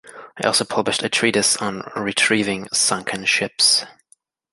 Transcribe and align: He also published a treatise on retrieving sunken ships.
He 0.41 0.47
also 0.47 0.65
published 0.65 1.03
a 1.03 1.09
treatise 1.09 1.57
on 1.57 1.83
retrieving 1.95 2.67
sunken 2.73 3.23
ships. 3.25 3.85